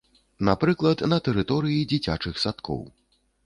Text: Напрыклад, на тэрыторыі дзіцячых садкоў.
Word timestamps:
Напрыклад, 0.47 1.03
на 1.11 1.21
тэрыторыі 1.29 1.87
дзіцячых 1.95 2.43
садкоў. 2.49 2.85